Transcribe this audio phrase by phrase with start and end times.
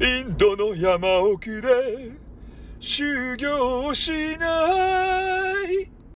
[0.00, 1.68] インドの山奥で
[2.80, 5.03] 修行しない。